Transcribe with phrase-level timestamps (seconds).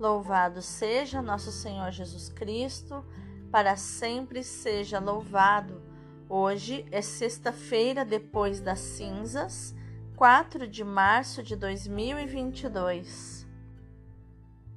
[0.00, 3.04] Louvado seja nosso Senhor Jesus Cristo,
[3.52, 5.82] para sempre seja louvado.
[6.26, 9.74] Hoje é sexta-feira depois das cinzas,
[10.16, 13.46] 4 de março de 2022.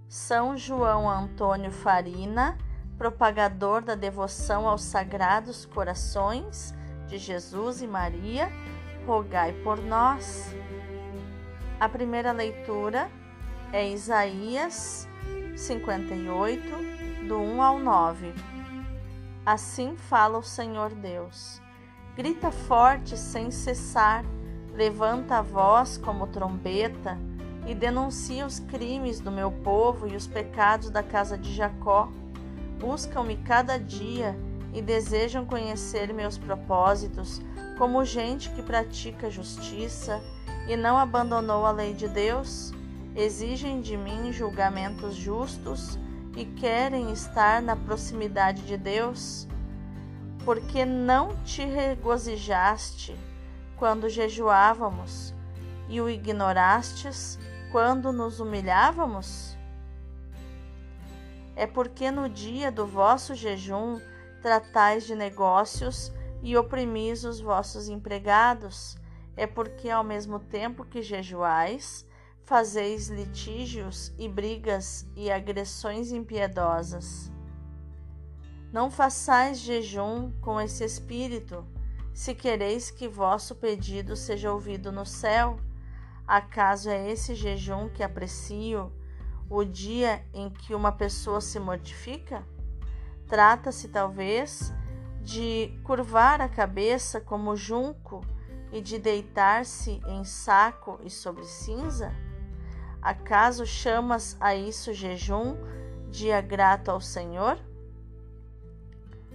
[0.10, 2.58] São João Antônio Farina,
[2.98, 6.76] propagador da devoção aos sagrados corações
[7.08, 8.50] de Jesus e Maria,
[9.08, 10.54] rogai por nós.
[11.80, 13.10] A primeira leitura
[13.72, 15.08] é Isaías
[15.56, 18.34] 58, do 1 ao 9.
[19.46, 21.62] Assim fala o Senhor Deus.
[22.16, 24.26] Grita forte sem cessar,
[24.74, 27.18] levanta a voz como trombeta
[27.68, 32.10] e denuncia os crimes do meu povo e os pecados da casa de Jacó.
[32.80, 34.36] Buscam-me cada dia
[34.74, 37.42] e desejam conhecer meus propósitos,
[37.78, 40.22] como gente que pratica justiça
[40.68, 42.74] e não abandonou a lei de Deus,
[43.16, 45.98] exigem de mim julgamentos justos
[46.36, 49.48] e querem estar na proximidade de Deus,
[50.44, 53.16] porque não te regozijaste
[53.78, 55.34] quando jejuávamos
[55.88, 57.38] e o ignorastes
[57.72, 59.58] quando nos humilhávamos?
[61.56, 64.00] É porque no dia do vosso jejum
[64.42, 68.98] tratais de negócios e oprimis os vossos empregados
[69.36, 72.06] é porque ao mesmo tempo que jejuais,
[72.46, 77.32] fazeis litígios e brigas e agressões impiedosas.
[78.72, 81.66] Não façais jejum com esse espírito,
[82.14, 85.58] se quereis que vosso pedido seja ouvido no céu.
[86.28, 88.92] Acaso é esse jejum que aprecio,
[89.50, 92.46] o dia em que uma pessoa se mortifica?
[93.28, 94.74] Trata-se, talvez,
[95.22, 98.22] de curvar a cabeça como junco
[98.72, 102.12] e de deitar-se em saco e sobre cinza?
[103.04, 105.58] Acaso chamas a isso jejum,
[106.10, 107.60] dia grato ao Senhor?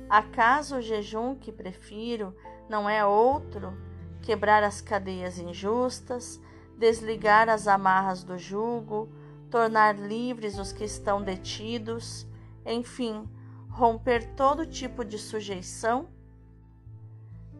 [0.09, 2.34] Acaso o jejum que prefiro
[2.67, 3.77] não é outro
[4.23, 6.41] quebrar as cadeias injustas,
[6.78, 9.12] desligar as amarras do jugo,
[9.51, 12.27] tornar livres os que estão detidos,
[12.65, 13.28] enfim,
[13.69, 16.09] romper todo tipo de sujeição?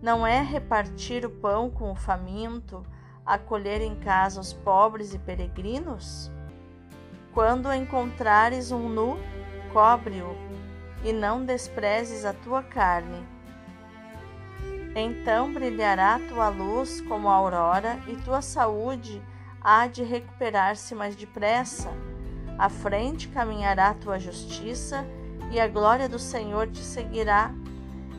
[0.01, 2.83] Não é repartir o pão com o faminto,
[3.35, 6.31] acolher em casa os pobres e peregrinos?
[7.33, 9.19] Quando encontrares um nu,
[9.73, 10.37] cobre-o,
[11.05, 13.25] e não desprezes a tua carne.
[14.97, 19.23] Então brilhará tua luz como a aurora, e tua saúde
[19.61, 21.91] há de recuperar-se mais depressa.
[22.59, 25.07] À frente caminhará tua justiça,
[25.53, 27.55] e a glória do Senhor te seguirá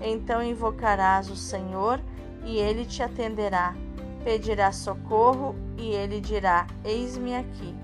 [0.02, 2.00] então invocarás o Senhor
[2.44, 3.76] e ele te atenderá.
[4.24, 7.76] Pedirás socorro e ele dirá: Eis-me aqui.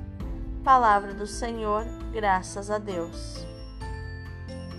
[0.64, 3.46] Palavra do Senhor, graças a Deus.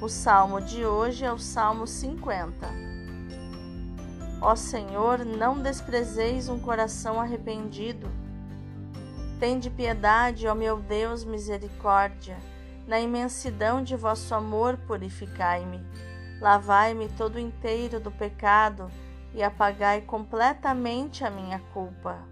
[0.01, 2.67] O salmo de hoje é o Salmo 50.
[4.43, 8.07] Ó Senhor, não desprezeis um coração arrependido.
[9.41, 12.37] Tende piedade, ó meu Deus, misericórdia.
[12.87, 15.81] Na imensidão de vosso amor, purificai-me.
[16.39, 18.91] Lavai-me todo inteiro do pecado
[19.37, 22.27] e apagai completamente a minha culpa.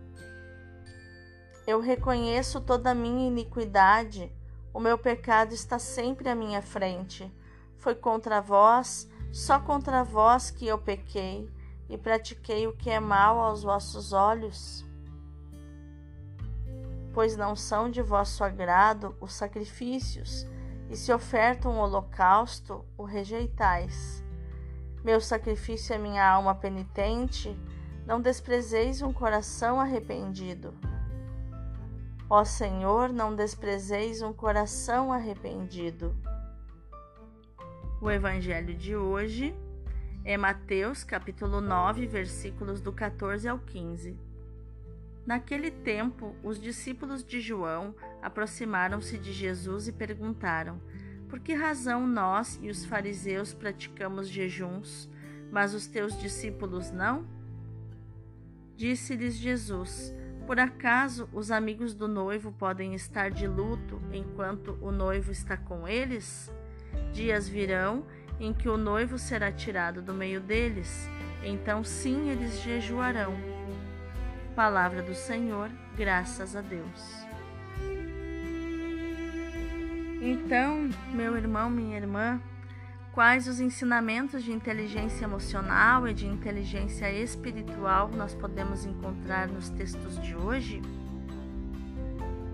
[1.67, 4.35] Eu reconheço toda a minha iniquidade,
[4.73, 7.31] o meu pecado está sempre à minha frente.
[7.77, 11.47] Foi contra vós, só contra vós que eu pequei
[11.91, 14.83] e pratiquei o que é mal aos vossos olhos.
[17.13, 20.47] Pois não são de vosso agrado os sacrifícios,
[20.89, 24.24] e se oferta um holocausto, o rejeitais.
[25.05, 27.55] Meu sacrifício é minha alma penitente,
[28.07, 30.73] não desprezeis um coração arrependido.
[32.31, 36.17] Ó Senhor, não desprezeis um coração arrependido.
[38.01, 39.55] O evangelho de hoje
[40.25, 44.19] é Mateus, capítulo 9, versículos do 14 ao 15.
[45.27, 50.81] Naquele tempo, os discípulos de João aproximaram-se de Jesus e perguntaram:
[51.35, 55.11] Por que razão nós e os fariseus praticamos jejuns,
[55.51, 57.27] mas os teus discípulos não?
[58.77, 60.15] Disse-lhes Jesus:
[60.47, 65.89] Por acaso os amigos do noivo podem estar de luto enquanto o noivo está com
[65.89, 66.53] eles?
[67.13, 68.07] Dias virão
[68.39, 71.11] em que o noivo será tirado do meio deles,
[71.43, 73.35] então sim eles jejuarão.
[74.55, 77.34] Palavra do Senhor, graças a Deus.
[80.27, 82.41] Então, meu irmão, minha irmã,
[83.13, 90.19] quais os ensinamentos de inteligência emocional e de inteligência espiritual nós podemos encontrar nos textos
[90.23, 90.81] de hoje?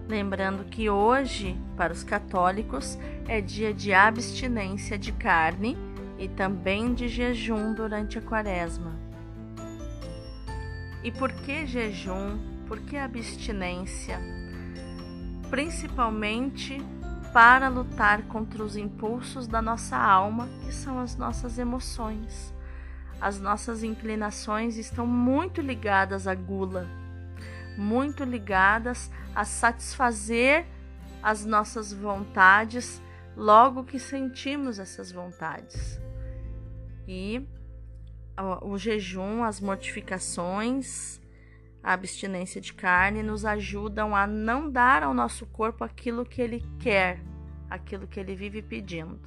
[0.09, 5.79] Lembrando que hoje, para os católicos, é dia de abstinência de carne
[6.19, 8.99] e também de jejum durante a quaresma.
[11.05, 12.37] E por que jejum?
[12.67, 14.19] Por que abstinência?
[15.49, 16.85] Principalmente
[17.33, 22.53] para lutar contra os impulsos da nossa alma, que são as nossas emoções.
[23.21, 26.89] As nossas inclinações estão muito ligadas à gula,
[27.77, 30.67] muito ligadas a satisfazer
[31.23, 33.01] as nossas vontades
[33.37, 36.01] logo que sentimos essas vontades.
[37.07, 37.47] E
[38.63, 41.20] o jejum, as mortificações,
[41.83, 46.65] a abstinência de carne nos ajudam a não dar ao nosso corpo aquilo que ele
[46.79, 47.21] quer,
[47.69, 49.19] aquilo que ele vive pedindo.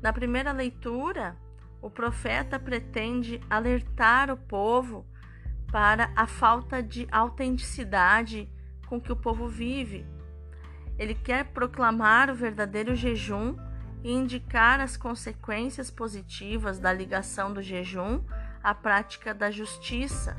[0.00, 1.36] Na primeira leitura,
[1.82, 5.04] o profeta pretende alertar o povo
[5.70, 8.48] para a falta de autenticidade
[8.86, 10.06] com que o povo vive.
[10.98, 13.56] Ele quer proclamar o verdadeiro jejum
[14.02, 18.20] e indicar as consequências positivas da ligação do jejum
[18.68, 20.36] à prática da justiça.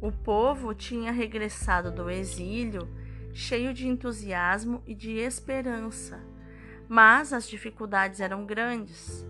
[0.00, 2.88] O povo tinha regressado do exílio
[3.34, 6.24] cheio de entusiasmo e de esperança,
[6.88, 9.26] mas as dificuldades eram grandes.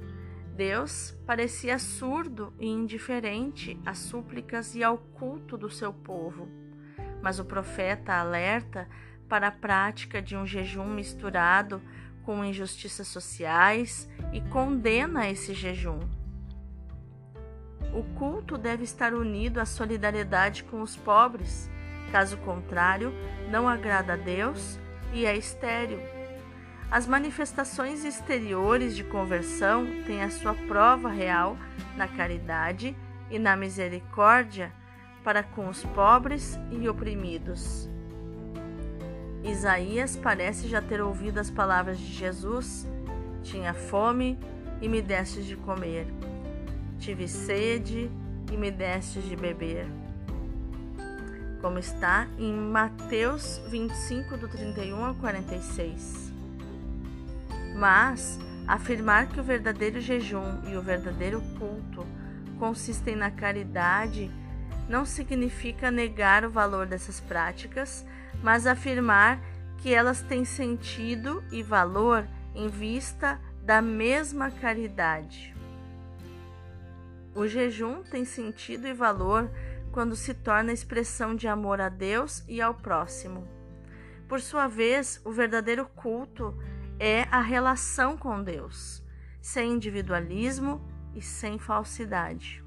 [0.55, 6.49] Deus parecia surdo e indiferente às súplicas e ao culto do seu povo.
[7.21, 8.89] Mas o profeta alerta
[9.29, 11.83] para a prática de um jejum misturado
[12.23, 16.20] com injustiças sociais e condena esse jejum.
[17.93, 21.69] O culto deve estar unido à solidariedade com os pobres,
[22.13, 23.13] caso contrário,
[23.51, 24.79] não agrada a Deus
[25.13, 25.99] e é estéril.
[26.91, 31.57] As manifestações exteriores de conversão têm a sua prova real
[31.97, 32.97] na caridade
[33.31, 34.73] e na misericórdia
[35.23, 37.89] para com os pobres e oprimidos.
[39.45, 42.87] Isaías parece já ter ouvido as palavras de Jesus:
[43.43, 44.39] Tinha fome
[44.83, 46.07] e me destes de comer,
[47.01, 48.09] tive sede
[48.53, 49.87] e me destes de beber.
[51.61, 56.33] Como está em Mateus 25, do 31 ao 46.
[57.75, 58.39] Mas
[58.69, 62.07] afirmar que o verdadeiro jejum e o verdadeiro culto
[62.59, 64.31] consistem na caridade
[64.89, 68.05] não significa negar o valor dessas práticas
[68.43, 69.41] mas afirmar
[69.79, 75.55] que elas têm sentido e valor em vista da mesma caridade.
[77.35, 79.51] O jejum tem sentido e valor
[79.93, 83.47] quando se torna expressão de amor a Deus e ao próximo.
[84.29, 86.57] Por sua vez, o verdadeiro culto
[86.99, 89.03] é a relação com Deus,
[89.41, 90.81] sem individualismo
[91.15, 92.63] e sem falsidade.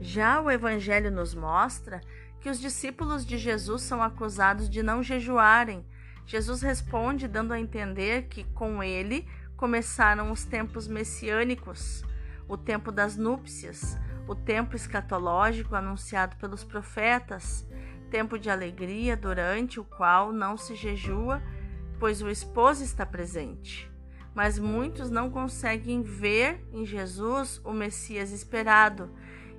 [0.00, 2.00] Já o Evangelho nos mostra
[2.40, 5.84] que os discípulos de Jesus são acusados de não jejuarem.
[6.26, 12.02] Jesus responde, dando a entender que com ele começaram os tempos messiânicos,
[12.50, 13.96] o tempo das núpcias,
[14.28, 17.66] o tempo escatológico anunciado pelos profetas,
[18.10, 21.42] tempo de alegria durante o qual não se jejua,
[21.98, 23.90] pois o esposo está presente.
[24.34, 29.10] Mas muitos não conseguem ver em Jesus o Messias esperado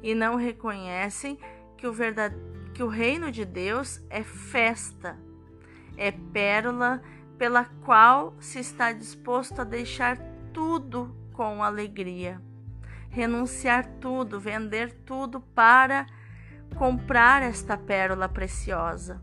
[0.03, 1.39] e não reconhecem
[1.77, 5.17] que o verdadeiro que o reino de Deus é festa,
[5.97, 7.01] é pérola
[7.37, 10.17] pela qual se está disposto a deixar
[10.53, 12.41] tudo com alegria,
[13.11, 16.07] renunciar tudo, vender tudo para
[16.75, 19.21] comprar esta pérola preciosa.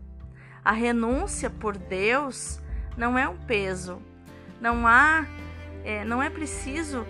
[0.63, 2.61] A renúncia por Deus
[2.95, 4.01] não é um peso,
[4.61, 5.25] não há,
[5.83, 7.05] é, não é preciso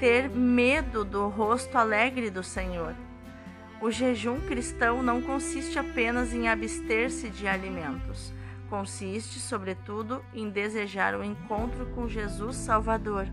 [0.00, 2.94] ter medo do rosto alegre do Senhor.
[3.80, 8.32] O jejum cristão não consiste apenas em abster-se de alimentos,
[8.70, 13.26] consiste, sobretudo, em desejar o encontro com Jesus Salvador.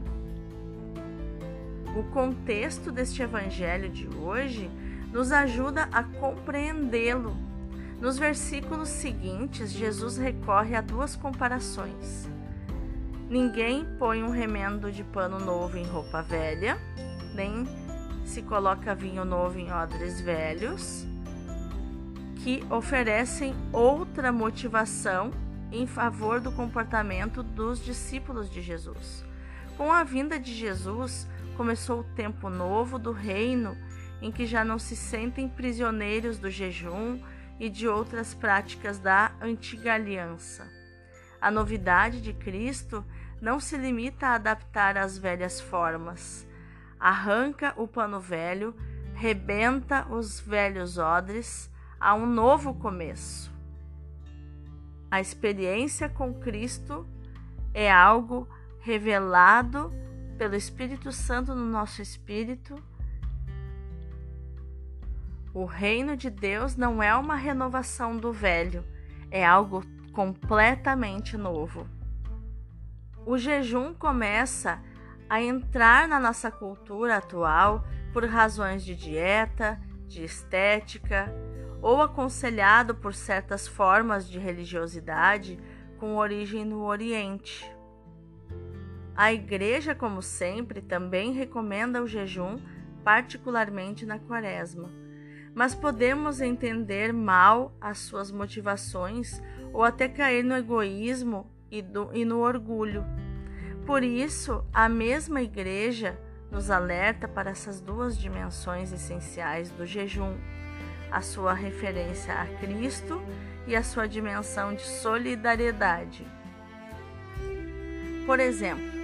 [1.96, 4.69] O contexto deste evangelho de hoje
[5.12, 7.36] nos ajuda a compreendê-lo.
[8.00, 12.29] Nos versículos seguintes, Jesus recorre a duas comparações.
[13.29, 16.77] Ninguém põe um remendo de pano novo em roupa velha,
[17.36, 17.67] nem
[18.25, 21.05] se coloca vinho novo em odres velhos,
[22.43, 25.31] que oferecem outra motivação
[25.72, 29.25] em favor do comportamento dos discípulos de Jesus.
[29.77, 31.27] Com a vinda de Jesus,
[31.59, 33.77] começou o tempo novo do reino,
[34.21, 37.21] em que já não se sentem prisioneiros do jejum
[37.59, 40.65] e de outras práticas da antiga aliança.
[41.41, 43.03] A novidade de Cristo
[43.41, 46.47] não se limita a adaptar as velhas formas
[46.99, 48.75] arranca o pano velho,
[49.15, 53.51] rebenta os velhos odres, a um novo começo.
[55.09, 57.07] A experiência com Cristo
[57.73, 58.47] é algo
[58.79, 59.91] revelado
[60.39, 62.81] pelo Espírito Santo no nosso espírito.
[65.53, 68.86] O reino de Deus não é uma renovação do velho,
[69.29, 71.86] é algo completamente novo.
[73.25, 74.81] O jejum começa
[75.29, 79.77] a entrar na nossa cultura atual por razões de dieta,
[80.08, 81.29] de estética,
[81.81, 85.60] ou aconselhado por certas formas de religiosidade
[85.98, 87.69] com origem no Oriente.
[89.19, 92.57] A Igreja, como sempre, também recomenda o jejum,
[93.03, 94.89] particularmente na Quaresma.
[95.53, 99.41] Mas podemos entender mal as suas motivações
[99.73, 103.03] ou até cair no egoísmo e, do, e no orgulho.
[103.85, 106.17] Por isso, a mesma Igreja
[106.49, 110.38] nos alerta para essas duas dimensões essenciais do jejum:
[111.11, 113.21] a sua referência a Cristo
[113.67, 116.25] e a sua dimensão de solidariedade.
[118.25, 118.98] Por exemplo,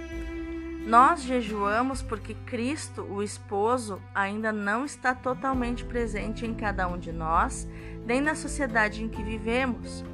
[0.86, 7.10] nós jejuamos porque Cristo, o esposo, ainda não está totalmente presente em cada um de
[7.10, 7.68] nós,
[8.06, 10.04] nem na sociedade em que vivemos.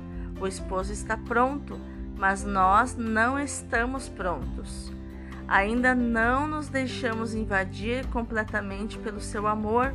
[0.41, 1.79] O esposo está pronto,
[2.17, 4.91] mas nós não estamos prontos.
[5.47, 9.95] Ainda não nos deixamos invadir completamente pelo seu amor.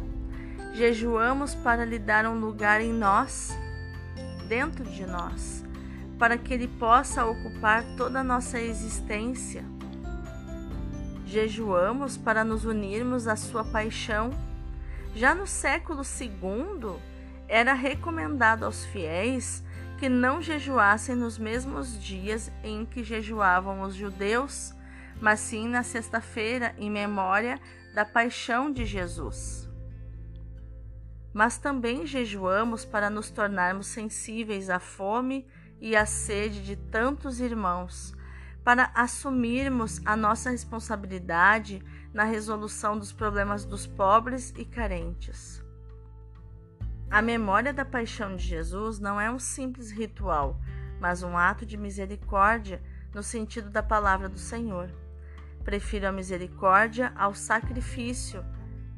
[0.75, 3.57] Jejuamos para lhe dar um lugar em nós,
[4.47, 5.65] dentro de nós,
[6.19, 9.65] para que ele possa ocupar toda a nossa existência
[11.27, 14.31] jejuamos para nos unirmos à sua paixão.
[15.13, 16.95] Já no século II,
[17.47, 19.63] era recomendado aos fiéis
[19.99, 24.73] que não jejuassem nos mesmos dias em que jejuavam os judeus,
[25.19, 27.59] mas sim na sexta-feira, em memória
[27.93, 29.67] da paixão de Jesus.
[31.33, 35.45] Mas também jejuamos para nos tornarmos sensíveis à fome
[35.81, 38.16] e à sede de tantos irmãos
[38.67, 41.81] para assumirmos a nossa responsabilidade
[42.13, 45.63] na resolução dos problemas dos pobres e carentes.
[47.09, 50.59] A memória da paixão de Jesus não é um simples ritual,
[50.99, 52.83] mas um ato de misericórdia
[53.15, 54.91] no sentido da palavra do Senhor.
[55.63, 58.43] Prefiro a misericórdia ao sacrifício,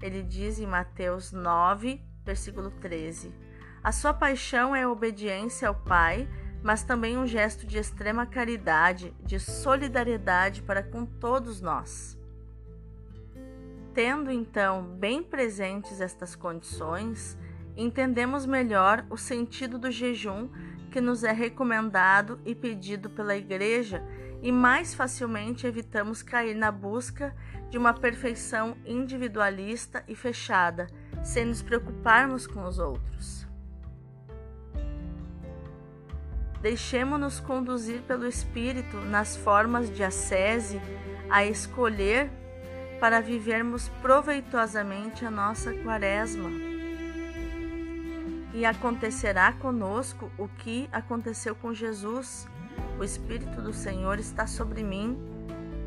[0.02, 3.32] ele diz em Mateus 9, versículo 13.
[3.84, 6.28] A sua paixão é obediência ao Pai
[6.64, 12.18] mas também um gesto de extrema caridade, de solidariedade para com todos nós.
[13.94, 17.38] Tendo então bem presentes estas condições,
[17.76, 20.50] entendemos melhor o sentido do jejum
[20.92, 24.04] que nos é recomendado e pedido pela Igreja
[24.42, 27.36] e mais facilmente evitamos cair na busca
[27.70, 30.88] de uma perfeição individualista e fechada,
[31.24, 33.49] sem nos preocuparmos com os outros.
[36.62, 40.82] Deixemo-nos conduzir pelo Espírito nas formas de ascese
[41.30, 42.30] a escolher
[43.00, 46.50] para vivermos proveitosamente a nossa quaresma.
[48.54, 52.48] E acontecerá conosco o que aconteceu com Jesus.
[53.00, 55.18] O Espírito do Senhor está sobre mim,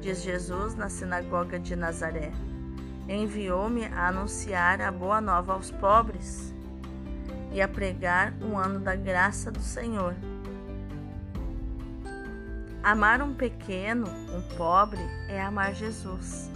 [0.00, 2.33] diz Jesus na sinagoga de Nazaré.
[3.09, 6.55] Enviou-me a anunciar a boa nova aos pobres
[7.52, 10.14] e a pregar um ano da graça do Senhor.
[12.83, 16.51] Amar um pequeno, um pobre, é amar Jesus.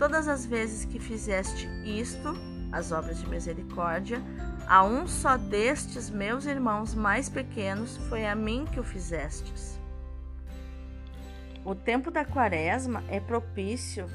[0.00, 2.34] Todas as vezes que fizeste isto,
[2.72, 4.20] as obras de misericórdia,
[4.66, 9.78] a um só destes meus irmãos mais pequenos, foi a mim que o fizestes.
[11.64, 14.06] O tempo da quaresma é propício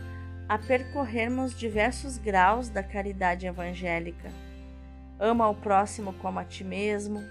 [0.50, 4.30] a percorrermos diversos graus da caridade evangélica.
[5.18, 7.24] Ama o próximo como a ti mesmo.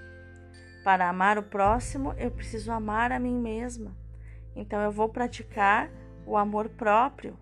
[0.83, 4.04] Para amar o próximo, eu preciso amar a mim mesma.
[4.55, 5.91] Então eu vou praticar
[6.27, 7.39] o amor próprio,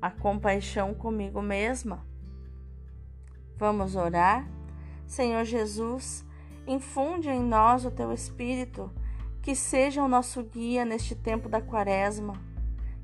[0.00, 2.06] a compaixão comigo mesma.
[3.56, 4.48] Vamos orar?
[5.06, 6.24] Senhor Jesus,
[6.66, 8.90] infunde em nós o teu espírito,
[9.42, 12.34] que seja o nosso guia neste tempo da quaresma.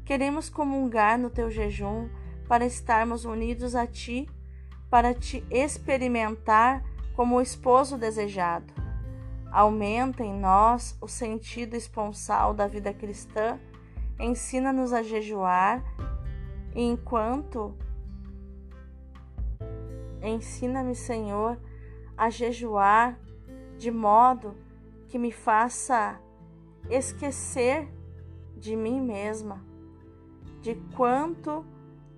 [0.04, 2.08] Queremos comungar no teu jejum
[2.48, 4.28] para estarmos unidos a ti,
[4.90, 6.82] para te experimentar
[7.14, 8.89] como o esposo desejado.
[9.50, 13.58] Aumenta em nós o sentido esponsal da vida cristã,
[14.18, 15.82] ensina-nos a jejuar,
[16.74, 17.74] e enquanto
[20.22, 21.58] ensina-me, Senhor,
[22.16, 23.18] a jejuar
[23.76, 24.54] de modo
[25.08, 26.20] que me faça
[26.88, 27.88] esquecer
[28.56, 29.64] de mim mesma,
[30.60, 31.64] de quanto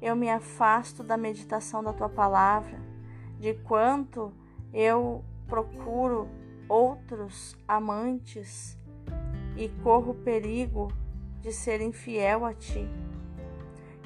[0.02, 2.78] eu me afasto da meditação da tua palavra,
[3.38, 4.32] de quanto
[4.72, 6.28] eu procuro
[6.72, 8.78] outros amantes
[9.58, 10.90] e corro perigo
[11.42, 12.88] de ser infiel a ti.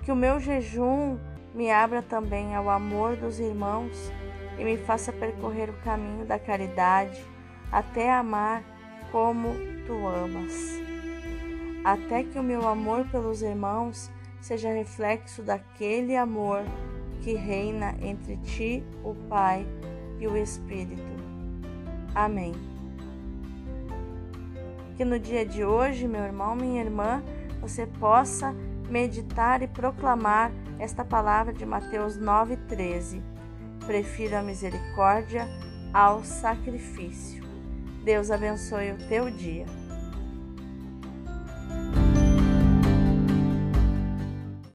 [0.03, 1.17] Que o meu jejum
[1.55, 4.13] me abra também ao amor dos irmãos
[4.59, 7.25] e me faça percorrer o caminho da caridade
[7.71, 8.65] até amar
[9.13, 9.51] como
[9.87, 10.81] tu amas.
[11.85, 16.65] Até que o meu amor pelos irmãos seja reflexo daquele amor
[17.21, 19.65] que reina entre ti, o Pai
[20.19, 21.16] e o Espírito.
[22.17, 22.55] Amém.
[24.97, 27.23] Que no dia de hoje, meu irmão, minha irmã,
[27.61, 28.55] você possa
[28.89, 33.21] meditar e proclamar esta palavra de Mateus 9,13.
[33.85, 35.47] Prefiro a misericórdia
[35.93, 37.45] ao sacrifício.
[38.03, 39.67] Deus abençoe o teu dia.